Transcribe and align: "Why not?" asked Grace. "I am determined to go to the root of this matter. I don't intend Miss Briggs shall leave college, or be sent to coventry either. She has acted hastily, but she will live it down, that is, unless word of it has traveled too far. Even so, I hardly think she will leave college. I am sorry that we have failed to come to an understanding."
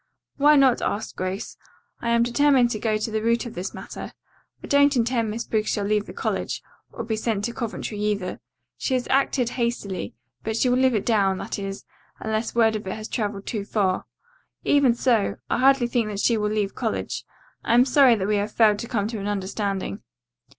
"Why 0.37 0.55
not?" 0.55 0.81
asked 0.81 1.15
Grace. 1.15 1.57
"I 2.01 2.09
am 2.09 2.23
determined 2.23 2.71
to 2.71 2.79
go 2.79 2.97
to 2.97 3.11
the 3.11 3.21
root 3.21 3.45
of 3.45 3.53
this 3.53 3.71
matter. 3.71 4.13
I 4.63 4.65
don't 4.65 4.95
intend 4.95 5.29
Miss 5.29 5.45
Briggs 5.45 5.69
shall 5.69 5.85
leave 5.85 6.09
college, 6.15 6.63
or 6.91 7.03
be 7.03 7.15
sent 7.15 7.45
to 7.45 7.53
coventry 7.53 7.99
either. 7.99 8.39
She 8.79 8.95
has 8.95 9.07
acted 9.11 9.49
hastily, 9.61 10.15
but 10.43 10.57
she 10.57 10.69
will 10.69 10.79
live 10.79 10.95
it 10.95 11.05
down, 11.05 11.37
that 11.37 11.59
is, 11.59 11.85
unless 12.19 12.55
word 12.55 12.75
of 12.75 12.87
it 12.87 12.93
has 12.95 13.07
traveled 13.07 13.45
too 13.45 13.63
far. 13.63 14.07
Even 14.63 14.95
so, 14.95 15.35
I 15.51 15.59
hardly 15.59 15.85
think 15.85 16.17
she 16.17 16.35
will 16.35 16.49
leave 16.49 16.73
college. 16.73 17.23
I 17.63 17.75
am 17.75 17.85
sorry 17.85 18.15
that 18.15 18.27
we 18.27 18.37
have 18.37 18.51
failed 18.51 18.79
to 18.79 18.87
come 18.87 19.07
to 19.09 19.19
an 19.19 19.27
understanding." 19.27 20.01